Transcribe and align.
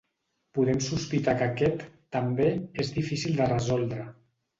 Podem 0.59 0.77
sospitar 0.85 1.35
que 1.41 1.45
aquest, 1.49 1.83
també, 2.17 2.47
és 2.85 2.89
difícil 2.97 3.37
de 3.43 3.49
resoldre. 3.53 4.09